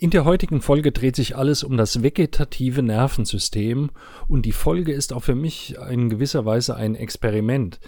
[0.00, 3.90] In der heutigen Folge dreht sich alles um das vegetative Nervensystem
[4.28, 7.80] und die Folge ist auch für mich in gewisser Weise ein Experiment.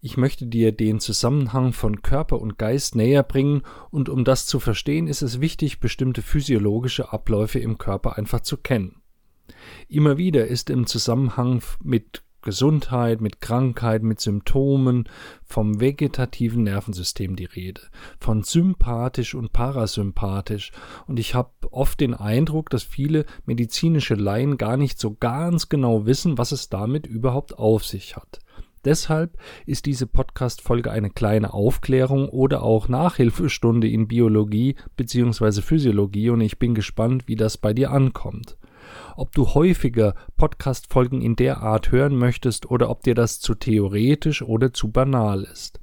[0.00, 3.62] Ich möchte dir den Zusammenhang von Körper und Geist näher bringen
[3.92, 8.56] und um das zu verstehen, ist es wichtig, bestimmte physiologische Abläufe im Körper einfach zu
[8.56, 8.96] kennen.
[9.86, 15.08] Immer wieder ist im Zusammenhang mit Gesundheit, mit Krankheit, mit Symptomen,
[15.44, 17.82] vom vegetativen Nervensystem die Rede,
[18.18, 20.72] von sympathisch und parasympathisch.
[21.06, 26.06] Und ich habe oft den Eindruck, dass viele medizinische Laien gar nicht so ganz genau
[26.06, 28.40] wissen, was es damit überhaupt auf sich hat.
[28.84, 35.60] Deshalb ist diese Podcast-Folge eine kleine Aufklärung oder auch Nachhilfestunde in Biologie bzw.
[35.60, 38.56] Physiologie und ich bin gespannt, wie das bei dir ankommt
[39.16, 44.42] ob du häufiger Podcast-Folgen in der Art hören möchtest oder ob dir das zu theoretisch
[44.42, 45.80] oder zu banal ist.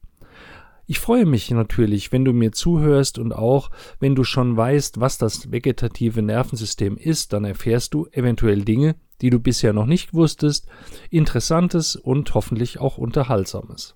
[0.89, 5.17] Ich freue mich natürlich, wenn du mir zuhörst und auch wenn du schon weißt, was
[5.17, 10.65] das vegetative Nervensystem ist, dann erfährst du eventuell Dinge, die du bisher noch nicht wusstest,
[11.09, 13.95] Interessantes und hoffentlich auch Unterhaltsames.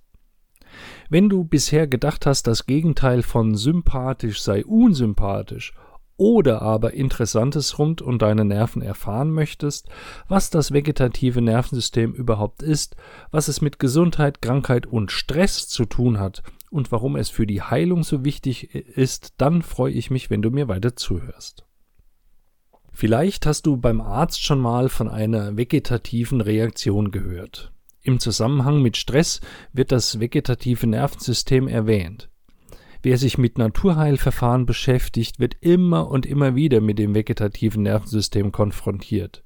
[1.09, 5.73] Wenn du bisher gedacht hast, das Gegenteil von sympathisch sei unsympathisch
[6.21, 9.89] oder aber Interessantes rund um deine Nerven erfahren möchtest,
[10.27, 12.95] was das vegetative Nervensystem überhaupt ist,
[13.31, 17.63] was es mit Gesundheit, Krankheit und Stress zu tun hat und warum es für die
[17.63, 21.65] Heilung so wichtig ist, dann freue ich mich, wenn du mir weiter zuhörst.
[22.91, 27.71] Vielleicht hast du beim Arzt schon mal von einer vegetativen Reaktion gehört.
[28.03, 29.41] Im Zusammenhang mit Stress
[29.73, 32.30] wird das vegetative Nervensystem erwähnt.
[33.03, 39.43] Wer sich mit Naturheilverfahren beschäftigt, wird immer und immer wieder mit dem vegetativen Nervensystem konfrontiert.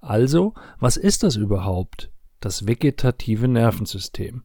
[0.00, 2.10] Also, was ist das überhaupt?
[2.40, 4.44] Das vegetative Nervensystem.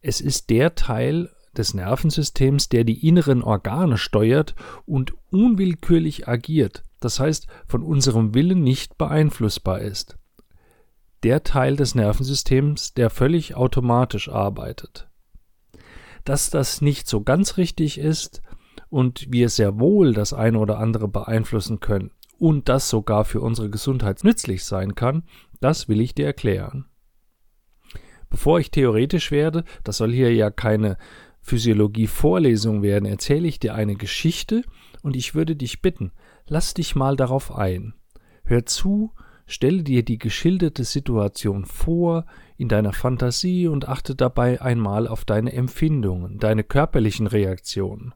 [0.00, 4.54] Es ist der Teil des Nervensystems, der die inneren Organe steuert
[4.86, 10.16] und unwillkürlich agiert, das heißt von unserem Willen nicht beeinflussbar ist.
[11.22, 15.09] Der Teil des Nervensystems, der völlig automatisch arbeitet
[16.24, 18.42] dass das nicht so ganz richtig ist
[18.88, 23.70] und wir sehr wohl das eine oder andere beeinflussen können und das sogar für unsere
[23.70, 25.24] Gesundheit nützlich sein kann,
[25.60, 26.86] das will ich dir erklären.
[28.30, 30.96] Bevor ich theoretisch werde, das soll hier ja keine
[31.42, 34.62] Physiologie-Vorlesung werden, erzähle ich dir eine Geschichte
[35.02, 36.12] und ich würde dich bitten,
[36.46, 37.94] lass dich mal darauf ein.
[38.44, 39.12] Hör zu,
[39.46, 42.26] stelle dir die geschilderte Situation vor,
[42.60, 48.12] in deiner Fantasie und achte dabei einmal auf deine Empfindungen, deine körperlichen Reaktionen.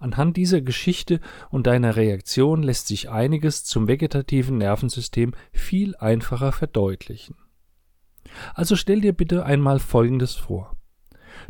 [0.00, 7.36] Anhand dieser Geschichte und deiner Reaktion lässt sich einiges zum vegetativen Nervensystem viel einfacher verdeutlichen.
[8.54, 10.74] Also stell dir bitte einmal Folgendes vor.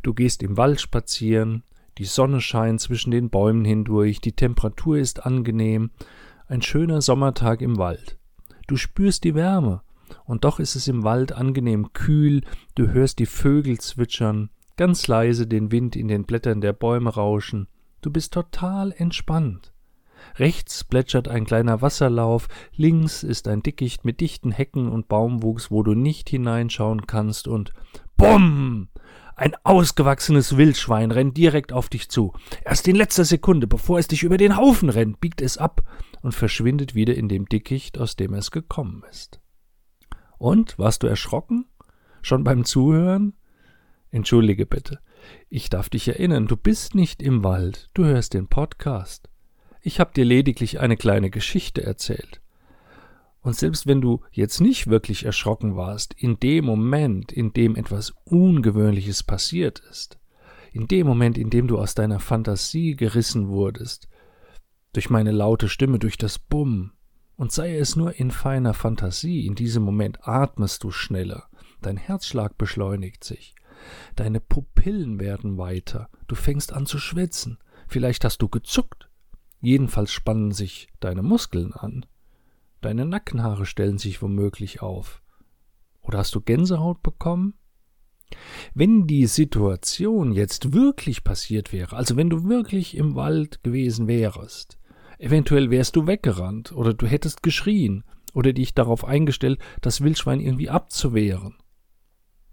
[0.03, 1.62] Du gehst im Wald spazieren,
[1.97, 5.91] die Sonne scheint zwischen den Bäumen hindurch, die Temperatur ist angenehm,
[6.47, 8.19] ein schöner Sommertag im Wald.
[8.66, 9.83] Du spürst die Wärme,
[10.25, 12.43] und doch ist es im Wald angenehm kühl,
[12.75, 17.69] du hörst die Vögel zwitschern, ganz leise den Wind in den Blättern der Bäume rauschen,
[18.01, 19.73] du bist total entspannt.
[20.37, 25.83] Rechts plätschert ein kleiner Wasserlauf, links ist ein Dickicht mit dichten Hecken und Baumwuchs, wo
[25.83, 27.73] du nicht hineinschauen kannst, und
[28.17, 28.89] Bumm!
[29.37, 32.33] Ein ausgewachsenes Wildschwein rennt direkt auf dich zu.
[32.65, 35.83] Erst in letzter Sekunde, bevor es dich über den Haufen rennt, biegt es ab
[36.23, 39.41] und verschwindet wieder in dem Dickicht, aus dem es gekommen ist.
[40.38, 41.66] Und, warst du erschrocken?
[42.22, 43.34] Schon beim Zuhören?
[44.10, 45.00] Entschuldige bitte.
[45.50, 49.28] Ich darf dich erinnern, du bist nicht im Wald, du hörst den Podcast.
[49.83, 52.41] Ich habe dir lediglich eine kleine Geschichte erzählt.
[53.41, 58.13] Und selbst wenn du jetzt nicht wirklich erschrocken warst, in dem Moment, in dem etwas
[58.24, 60.18] Ungewöhnliches passiert ist,
[60.72, 64.09] in dem Moment, in dem du aus deiner Fantasie gerissen wurdest,
[64.92, 66.92] durch meine laute Stimme, durch das Bumm,
[67.39, 71.49] und sei es nur in feiner Fantasie, in diesem Moment atmest du schneller,
[71.81, 73.55] dein Herzschlag beschleunigt sich,
[74.17, 79.09] deine Pupillen werden weiter, du fängst an zu schwitzen, vielleicht hast du gezuckt,
[79.61, 82.05] jedenfalls spannen sich deine Muskeln an,
[82.81, 85.23] deine Nackenhaare stellen sich womöglich auf.
[86.03, 87.55] Oder hast du Gänsehaut bekommen?
[88.75, 94.79] Wenn die Situation jetzt wirklich passiert wäre, also wenn du wirklich im Wald gewesen wärest,
[95.18, 98.04] Eventuell wärst du weggerannt oder du hättest geschrien
[98.34, 101.56] oder dich darauf eingestellt, das Wildschwein irgendwie abzuwehren.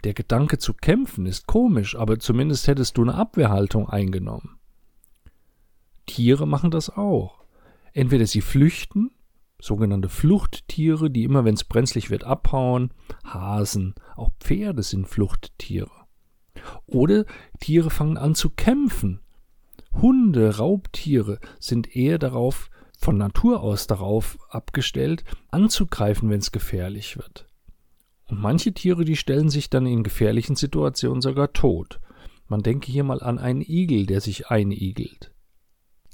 [0.03, 4.59] Der Gedanke zu kämpfen ist komisch, aber zumindest hättest du eine Abwehrhaltung eingenommen.
[6.05, 7.43] Tiere machen das auch.
[7.93, 9.11] Entweder sie flüchten,
[9.59, 12.91] sogenannte Fluchttiere, die immer, wenn es brenzlig wird, abhauen,
[13.23, 16.05] Hasen, auch Pferde sind Fluchttiere.
[16.85, 17.25] Oder
[17.59, 19.21] Tiere fangen an zu kämpfen.
[20.01, 27.47] Hunde, Raubtiere sind eher darauf, von Natur aus darauf abgestellt, anzugreifen, wenn es gefährlich wird.
[28.27, 31.99] Und manche Tiere, die stellen sich dann in gefährlichen Situationen sogar tot.
[32.47, 35.31] Man denke hier mal an einen Igel, der sich einigelt.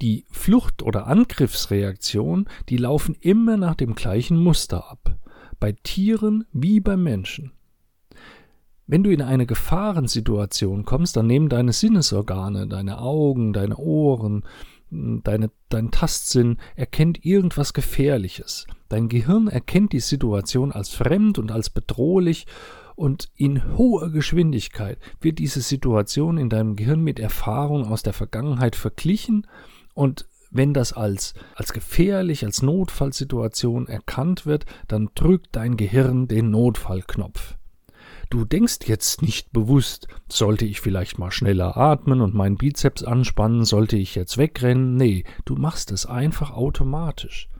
[0.00, 5.18] Die Flucht- oder Angriffsreaktion, die laufen immer nach dem gleichen Muster ab.
[5.60, 7.52] Bei Tieren wie bei Menschen.
[8.92, 14.44] Wenn du in eine Gefahrensituation kommst, dann nehmen deine Sinnesorgane, deine Augen, deine Ohren,
[14.90, 18.66] deine, dein Tastsinn erkennt irgendwas Gefährliches.
[18.90, 22.46] Dein Gehirn erkennt die Situation als fremd und als bedrohlich
[22.94, 28.76] und in hoher Geschwindigkeit wird diese Situation in deinem Gehirn mit Erfahrungen aus der Vergangenheit
[28.76, 29.46] verglichen
[29.94, 36.50] und wenn das als, als gefährlich, als Notfallsituation erkannt wird, dann drückt dein Gehirn den
[36.50, 37.56] Notfallknopf.
[38.32, 43.66] Du denkst jetzt nicht bewusst, sollte ich vielleicht mal schneller atmen und meinen Bizeps anspannen,
[43.66, 44.96] sollte ich jetzt wegrennen?
[44.96, 47.50] Nee, du machst es einfach automatisch.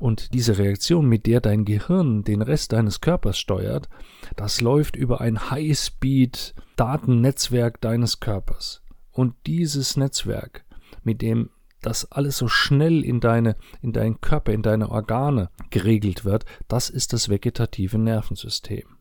[0.00, 3.88] Und diese Reaktion, mit der dein Gehirn den Rest deines Körpers steuert,
[4.34, 8.82] das läuft über ein Highspeed-Datennetzwerk deines Körpers.
[9.12, 10.64] Und dieses Netzwerk,
[11.04, 11.50] mit dem
[11.82, 16.90] das alles so schnell in deine, in deinen Körper, in deine Organe geregelt wird, das
[16.90, 18.94] ist das vegetative Nervensystem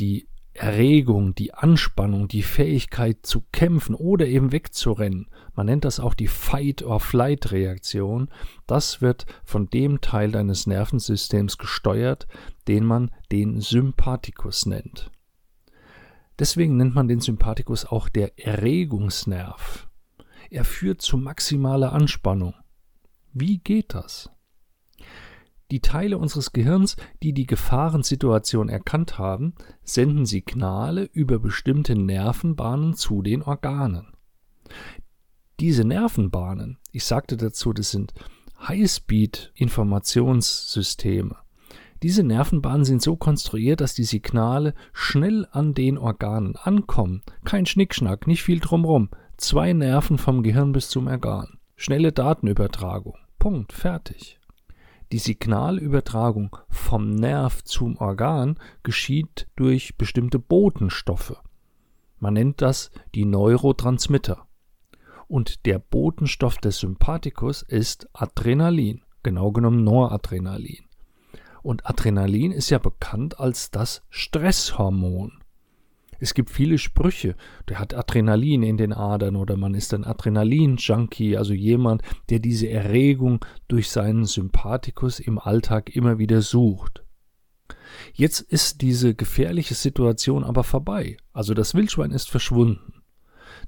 [0.00, 6.14] die Erregung, die Anspannung, die Fähigkeit zu kämpfen oder eben wegzurennen, man nennt das auch
[6.14, 8.28] die Fight-or-Flight-Reaktion,
[8.66, 12.26] das wird von dem Teil deines Nervensystems gesteuert,
[12.66, 15.12] den man den Sympathikus nennt.
[16.38, 19.88] Deswegen nennt man den Sympathikus auch der Erregungsnerv.
[20.50, 22.54] Er führt zu maximaler Anspannung.
[23.32, 24.30] Wie geht das?
[25.70, 33.20] Die Teile unseres Gehirns, die die Gefahrensituation erkannt haben, senden Signale über bestimmte Nervenbahnen zu
[33.20, 34.06] den Organen.
[35.60, 38.14] Diese Nervenbahnen, ich sagte dazu, das sind
[38.66, 41.36] Highspeed-Informationssysteme.
[42.02, 47.22] Diese Nervenbahnen sind so konstruiert, dass die Signale schnell an den Organen ankommen.
[47.44, 49.10] Kein Schnickschnack, nicht viel drumrum.
[49.36, 51.58] Zwei Nerven vom Gehirn bis zum Organ.
[51.76, 53.18] Schnelle Datenübertragung.
[53.38, 54.37] Punkt, fertig.
[55.10, 61.42] Die Signalübertragung vom Nerv zum Organ geschieht durch bestimmte Botenstoffe.
[62.18, 64.46] Man nennt das die Neurotransmitter.
[65.26, 70.84] Und der Botenstoff des Sympathikus ist Adrenalin, genau genommen Noradrenalin.
[71.62, 75.42] Und Adrenalin ist ja bekannt als das Stresshormon.
[76.18, 77.36] Es gibt viele Sprüche,
[77.68, 82.68] der hat Adrenalin in den Adern oder man ist ein Adrenalin-Junkie, also jemand, der diese
[82.68, 87.04] Erregung durch seinen Sympathikus im Alltag immer wieder sucht.
[88.12, 93.02] Jetzt ist diese gefährliche Situation aber vorbei, also das Wildschwein ist verschwunden.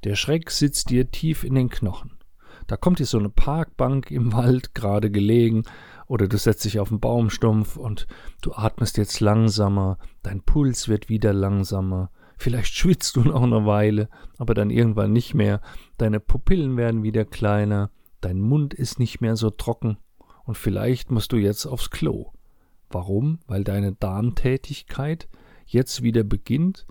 [0.05, 2.19] Der Schreck sitzt dir tief in den Knochen.
[2.67, 5.65] Da kommt dir so eine Parkbank im Wald gerade gelegen,
[6.07, 8.09] oder du setzt dich auf den Baumstumpf und
[8.43, 12.11] du atmest jetzt langsamer, dein Puls wird wieder langsamer,
[12.41, 15.61] Vielleicht schwitzt du noch eine Weile, aber dann irgendwann nicht mehr.
[15.99, 17.91] Deine Pupillen werden wieder kleiner,
[18.23, 19.99] dein Mund ist nicht mehr so trocken
[20.45, 22.33] und vielleicht musst du jetzt aufs Klo.
[22.89, 23.41] Warum?
[23.47, 25.29] Weil deine Darmtätigkeit
[25.67, 26.87] jetzt wieder beginnt,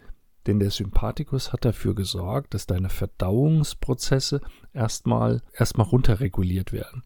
[0.46, 4.42] denn der Sympathikus hat dafür gesorgt, dass deine Verdauungsprozesse
[4.72, 7.02] erstmal erstmal runterreguliert werden.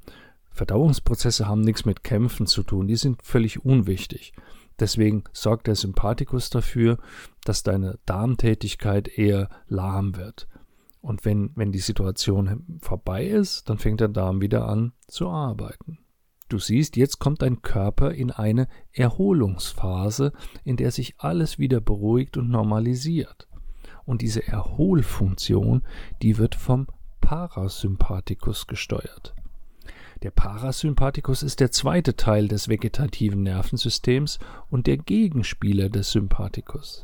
[0.52, 4.34] Verdauungsprozesse haben nichts mit Kämpfen zu tun, die sind völlig unwichtig.
[4.84, 6.98] Deswegen sorgt der Sympathikus dafür,
[7.46, 10.50] dass deine Darmtätigkeit eher lahm wird.
[11.00, 16.00] Und wenn, wenn die Situation vorbei ist, dann fängt der Darm wieder an zu arbeiten.
[16.50, 20.34] Du siehst, jetzt kommt dein Körper in eine Erholungsphase,
[20.66, 23.48] in der sich alles wieder beruhigt und normalisiert.
[24.04, 25.84] Und diese Erholfunktion,
[26.22, 26.88] die wird vom
[27.22, 29.34] Parasympathikus gesteuert.
[30.24, 34.40] Der Parasympathikus ist der zweite Teil des vegetativen Nervensystems
[34.70, 37.04] und der Gegenspieler des Sympathikus.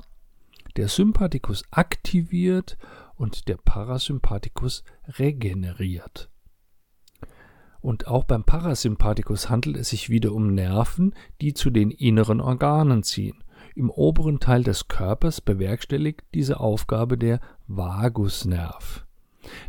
[0.77, 2.77] Der Sympathikus aktiviert
[3.17, 4.85] und der Parasympathikus
[5.17, 6.29] regeneriert.
[7.81, 13.03] Und auch beim Parasympathikus handelt es sich wieder um Nerven, die zu den inneren Organen
[13.03, 13.43] ziehen.
[13.75, 19.05] Im oberen Teil des Körpers bewerkstelligt diese Aufgabe der Vagusnerv.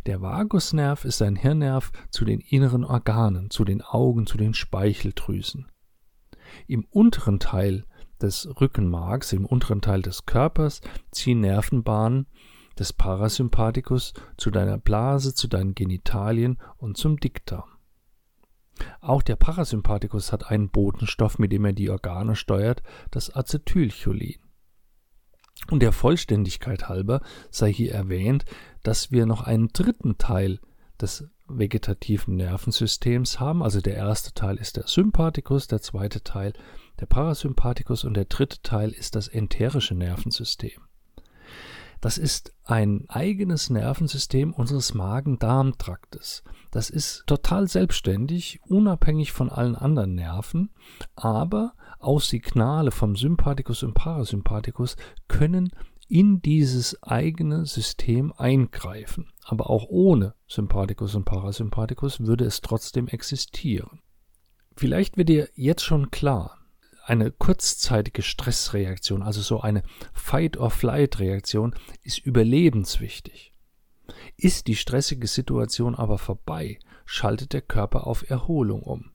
[0.05, 5.67] Der Vagusnerv ist ein Hirnnerv zu den inneren Organen, zu den Augen, zu den Speicheldrüsen.
[6.67, 7.85] Im unteren Teil
[8.21, 12.27] des Rückenmarks, im unteren Teil des Körpers, ziehen Nervenbahnen
[12.77, 17.69] des Parasympathikus zu deiner Blase, zu deinen Genitalien und zum Dickdarm.
[18.99, 24.39] Auch der Parasympathikus hat einen Botenstoff, mit dem er die Organe steuert, das Acetylcholin.
[25.69, 28.45] Und der Vollständigkeit halber sei hier erwähnt,
[28.83, 30.59] dass wir noch einen dritten Teil
[30.99, 33.63] des vegetativen Nervensystems haben.
[33.63, 36.53] Also der erste Teil ist der Sympathikus, der zweite Teil
[36.99, 40.81] der Parasympathikus und der dritte Teil ist das enterische Nervensystem.
[41.99, 46.43] Das ist ein eigenes Nervensystem unseres Magen-Darm-Traktes.
[46.71, 50.71] Das ist total selbstständig, unabhängig von allen anderen Nerven,
[51.15, 54.95] aber auch Signale vom Sympathikus und Parasympathikus
[55.27, 55.69] können
[56.11, 59.29] in dieses eigene System eingreifen.
[59.45, 64.01] Aber auch ohne Sympathikus und Parasympathikus würde es trotzdem existieren.
[64.75, 66.57] Vielleicht wird dir jetzt schon klar,
[67.05, 73.53] eine kurzzeitige Stressreaktion, also so eine Fight-or-Flight-Reaktion, ist überlebenswichtig.
[74.35, 79.11] Ist die stressige Situation aber vorbei, schaltet der Körper auf Erholung um.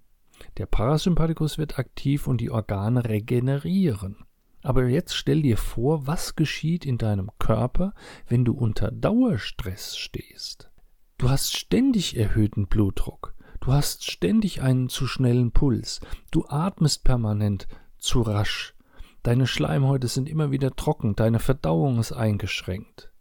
[0.57, 4.26] Der Parasympathikus wird aktiv und die Organe regenerieren.
[4.67, 7.95] Aber jetzt stell dir vor, was geschieht in deinem Körper,
[8.27, 10.73] wenn du unter Dauerstress stehst.
[11.19, 13.37] Du hast ständig erhöhten Blutdruck.
[13.61, 16.01] Du hast ständig einen zu schnellen Puls.
[16.33, 18.75] Du atmest permanent zu rasch.
[19.23, 23.13] Deine Schleimhäute sind immer wieder trocken, deine Verdauung ist eingeschränkt.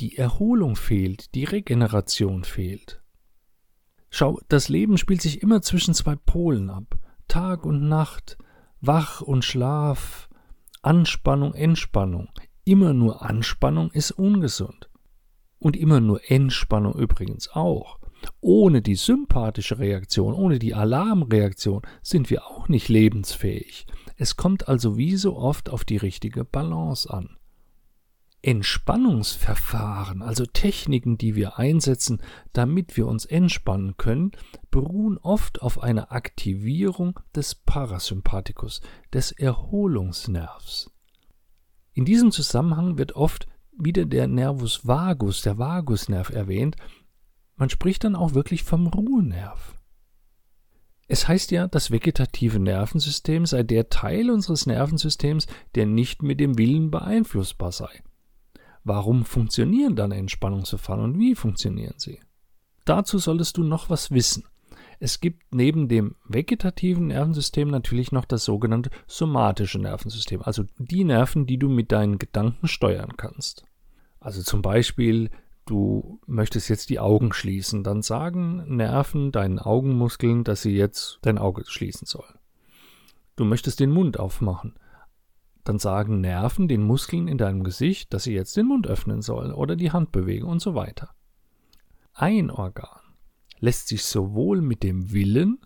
[0.00, 3.02] Die Erholung fehlt, die Regeneration fehlt.
[4.10, 6.98] Schau, das Leben spielt sich immer zwischen zwei Polen ab.
[7.26, 8.36] Tag und Nacht,
[8.82, 10.28] Wach und Schlaf,
[10.84, 12.28] Anspannung, Entspannung.
[12.64, 14.90] Immer nur Anspannung ist ungesund.
[15.58, 17.98] Und immer nur Entspannung übrigens auch.
[18.40, 23.86] Ohne die sympathische Reaktion, ohne die Alarmreaktion sind wir auch nicht lebensfähig.
[24.16, 27.36] Es kommt also wie so oft auf die richtige Balance an.
[28.44, 32.20] Entspannungsverfahren, also Techniken, die wir einsetzen,
[32.52, 34.32] damit wir uns entspannen können,
[34.70, 38.82] beruhen oft auf einer Aktivierung des Parasympathikus,
[39.12, 40.90] des Erholungsnervs.
[41.94, 43.46] In diesem Zusammenhang wird oft
[43.78, 46.76] wieder der Nervus vagus, der Vagusnerv erwähnt,
[47.56, 49.74] man spricht dann auch wirklich vom Ruhenerv.
[51.06, 56.58] Es heißt ja, das vegetative Nervensystem sei der Teil unseres Nervensystems, der nicht mit dem
[56.58, 58.02] Willen beeinflussbar sei.
[58.84, 62.20] Warum funktionieren dann Entspannungsverfahren und wie funktionieren sie?
[62.84, 64.44] Dazu solltest du noch was wissen.
[65.00, 71.46] Es gibt neben dem vegetativen Nervensystem natürlich noch das sogenannte somatische Nervensystem, also die Nerven,
[71.46, 73.64] die du mit deinen Gedanken steuern kannst.
[74.20, 75.30] Also zum Beispiel
[75.66, 81.38] du möchtest jetzt die Augen schließen, dann sagen Nerven deinen Augenmuskeln, dass sie jetzt dein
[81.38, 82.38] Auge schließen sollen.
[83.36, 84.74] Du möchtest den Mund aufmachen,
[85.64, 89.52] dann sagen Nerven den Muskeln in deinem Gesicht, dass sie jetzt den Mund öffnen sollen
[89.52, 91.14] oder die Hand bewegen und so weiter.
[92.12, 93.00] Ein Organ
[93.58, 95.58] lässt sich sowohl mit dem Willen,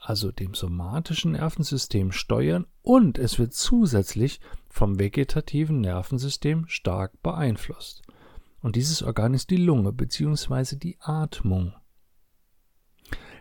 [0.00, 8.02] also dem somatischen Nervensystem, steuern und es wird zusätzlich vom vegetativen Nervensystem stark beeinflusst.
[8.60, 10.76] Und dieses Organ ist die Lunge bzw.
[10.76, 11.74] die Atmung.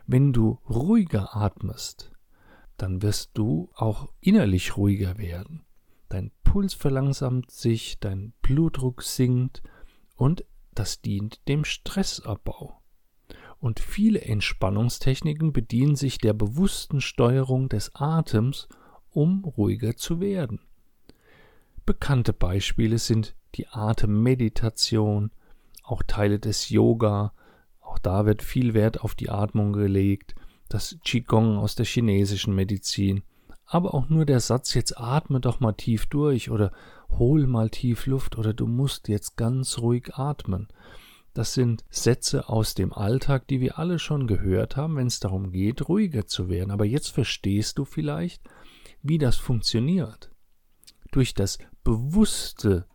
[0.06, 2.12] Wenn du ruhiger atmest,
[2.78, 5.64] dann wirst du auch innerlich ruhiger werden.
[6.10, 9.64] Dein Puls verlangsamt sich, dein Blutdruck sinkt
[10.16, 12.82] und das dient dem Stressabbau.
[13.60, 18.68] Und viele Entspannungstechniken bedienen sich der bewussten Steuerung des Atems,
[19.10, 20.60] um ruhiger zu werden.
[21.86, 25.32] Bekannte Beispiele sind die Atemmeditation,
[25.84, 27.34] auch Teile des Yoga,
[27.80, 30.36] auch da wird viel Wert auf die Atmung gelegt,
[30.68, 33.24] das Qigong aus der chinesischen Medizin,
[33.66, 36.72] aber auch nur der Satz, jetzt atme doch mal tief durch oder
[37.10, 40.68] hol mal tief Luft oder du musst jetzt ganz ruhig atmen.
[41.34, 45.52] Das sind Sätze aus dem Alltag, die wir alle schon gehört haben, wenn es darum
[45.52, 46.72] geht, ruhiger zu werden.
[46.72, 48.42] Aber jetzt verstehst du vielleicht,
[49.02, 50.32] wie das funktioniert.
[51.12, 52.86] Durch das bewusste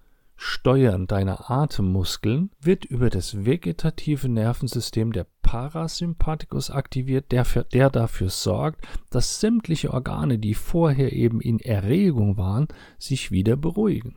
[0.42, 8.30] Steuern deiner Atemmuskeln wird über das vegetative Nervensystem der Parasympathikus aktiviert, der, für, der dafür
[8.30, 12.68] sorgt, dass sämtliche Organe, die vorher eben in Erregung waren,
[12.99, 14.16] sich wieder beruhigen.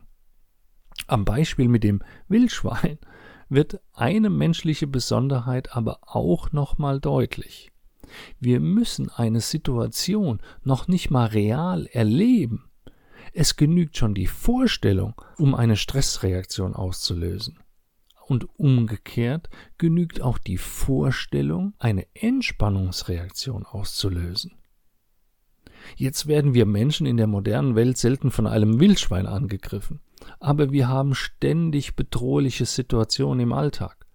[1.08, 2.98] Am Beispiel mit dem Wildschwein
[3.50, 7.70] wird eine menschliche Besonderheit aber auch nochmal deutlich.
[8.40, 12.70] Wir müssen eine Situation noch nicht mal real erleben,
[13.32, 17.58] es genügt schon die Vorstellung, um eine Stressreaktion auszulösen.
[18.26, 24.52] Und umgekehrt genügt auch die Vorstellung, eine Entspannungsreaktion auszulösen.
[25.96, 30.00] Jetzt werden wir Menschen in der modernen Welt selten von einem Wildschwein angegriffen,
[30.40, 34.06] aber wir haben ständig bedrohliche Situationen im Alltag.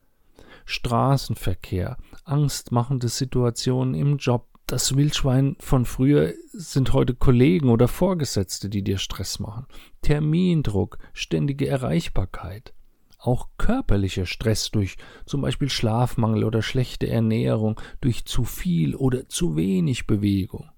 [0.66, 8.84] Straßenverkehr, angstmachende Situationen im Job, das Wildschwein von früher sind heute Kollegen oder Vorgesetzte, die
[8.84, 9.66] dir Stress machen.
[10.04, 12.74] Termindruck, ständige Erreichbarkeit.
[13.18, 19.56] Auch körperlicher Stress durch zum Beispiel Schlafmangel oder schlechte Ernährung, durch zu viel oder zu
[19.56, 20.70] wenig Bewegung.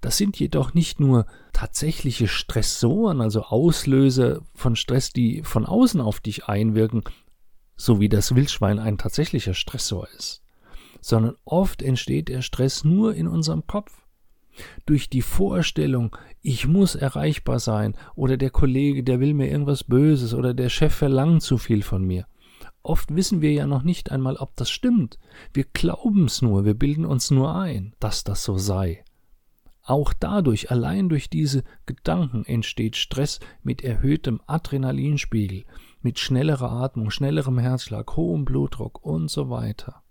[0.00, 6.20] Das sind jedoch nicht nur tatsächliche Stressoren, also Auslöser von Stress, die von außen auf
[6.20, 7.04] dich einwirken,
[7.76, 10.42] so wie das Wildschwein ein tatsächlicher Stressor ist
[11.00, 14.06] sondern oft entsteht der Stress nur in unserem Kopf.
[14.86, 20.32] Durch die Vorstellung, ich muss erreichbar sein, oder der Kollege, der will mir irgendwas Böses,
[20.34, 22.26] oder der Chef verlangt zu viel von mir.
[22.82, 25.18] Oft wissen wir ja noch nicht einmal, ob das stimmt.
[25.52, 29.04] Wir glauben es nur, wir bilden uns nur ein, dass das so sei.
[29.82, 35.64] Auch dadurch, allein durch diese Gedanken entsteht Stress mit erhöhtem Adrenalinspiegel,
[36.00, 40.02] mit schnellerer Atmung, schnellerem Herzschlag, hohem Blutdruck und so weiter.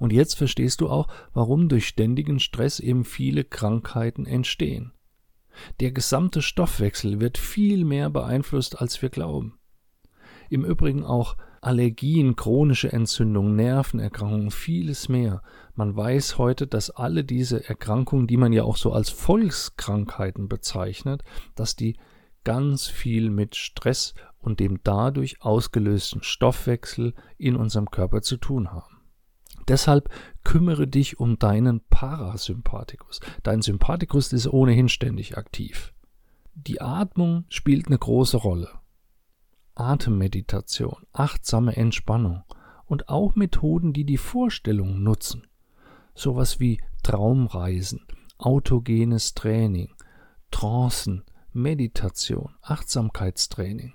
[0.00, 4.92] Und jetzt verstehst du auch, warum durch ständigen Stress eben viele Krankheiten entstehen.
[5.80, 9.58] Der gesamte Stoffwechsel wird viel mehr beeinflusst, als wir glauben.
[10.48, 15.42] Im Übrigen auch Allergien, chronische Entzündungen, Nervenerkrankungen, vieles mehr.
[15.74, 21.22] Man weiß heute, dass alle diese Erkrankungen, die man ja auch so als Volkskrankheiten bezeichnet,
[21.54, 21.98] dass die
[22.42, 28.99] ganz viel mit Stress und dem dadurch ausgelösten Stoffwechsel in unserem Körper zu tun haben.
[29.70, 30.10] Deshalb
[30.42, 33.20] kümmere dich um deinen Parasympathikus.
[33.44, 35.94] Dein Sympathikus ist ohnehin ständig aktiv.
[36.54, 38.68] Die Atmung spielt eine große Rolle.
[39.76, 42.42] Atemmeditation, achtsame Entspannung
[42.86, 45.46] und auch Methoden, die die Vorstellung nutzen.
[46.16, 48.04] Sowas wie Traumreisen,
[48.38, 49.94] autogenes Training,
[50.50, 53.94] Trancen, Meditation, Achtsamkeitstraining.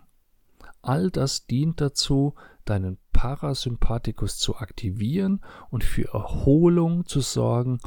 [0.81, 2.33] All das dient dazu,
[2.65, 7.79] deinen Parasympathikus zu aktivieren und für Erholung zu sorgen,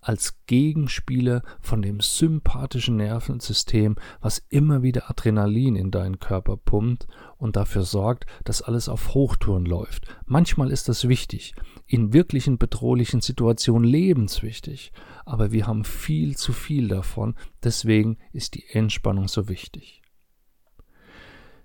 [0.00, 7.06] als Gegenspieler von dem sympathischen Nervensystem, was immer wieder Adrenalin in deinen Körper pumpt
[7.36, 10.06] und dafür sorgt, dass alles auf Hochtouren läuft.
[10.24, 11.54] Manchmal ist das wichtig,
[11.86, 14.92] in wirklichen bedrohlichen Situationen lebenswichtig,
[15.26, 20.00] aber wir haben viel zu viel davon, deswegen ist die Entspannung so wichtig.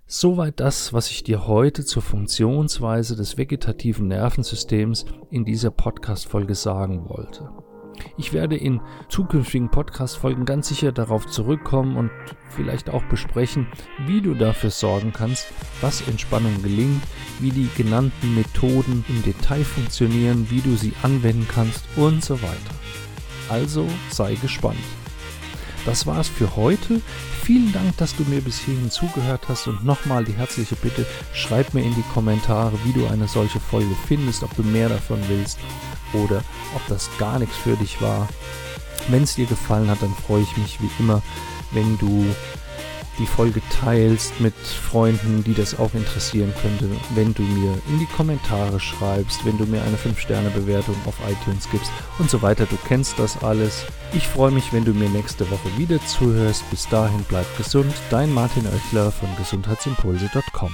[0.07, 7.09] Soweit das, was ich dir heute zur Funktionsweise des vegetativen Nervensystems in dieser Podcast-Folge sagen
[7.09, 7.49] wollte.
[8.15, 12.11] Ich werde in zukünftigen Podcast-Folgen ganz sicher darauf zurückkommen und
[12.49, 13.65] vielleicht auch besprechen,
[14.05, 15.47] wie du dafür sorgen kannst,
[15.81, 17.01] dass Entspannung gelingt,
[17.39, 22.75] wie die genannten Methoden im Detail funktionieren, wie du sie anwenden kannst und so weiter.
[23.49, 24.77] Also sei gespannt.
[25.83, 27.01] Das war's für heute.
[27.45, 31.75] Vielen Dank, dass du mir bis hierhin zugehört hast und nochmal die herzliche Bitte, schreib
[31.75, 35.59] mir in die Kommentare, wie du eine solche Folge findest, ob du mehr davon willst
[36.13, 38.27] oder ob das gar nichts für dich war.
[39.09, 41.21] Wenn es dir gefallen hat, dann freue ich mich wie immer,
[41.69, 42.25] wenn du
[43.19, 48.05] die Folge teilst mit Freunden, die das auch interessieren könnte, wenn du mir in die
[48.05, 52.65] Kommentare schreibst, wenn du mir eine 5-Sterne-Bewertung auf iTunes gibst und so weiter.
[52.65, 53.85] Du kennst das alles.
[54.13, 56.69] Ich freue mich, wenn du mir nächste Woche wieder zuhörst.
[56.69, 57.93] Bis dahin bleib gesund.
[58.09, 60.71] Dein Martin Oechler von gesundheitsimpulse.com.